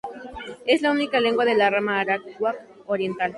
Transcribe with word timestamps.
Es 0.65 0.81
la 0.81 0.89
única 0.91 1.19
lengua 1.19 1.45
de 1.45 1.53
la 1.53 1.69
rama 1.69 1.99
arawak 1.99 2.55
oriental. 2.87 3.29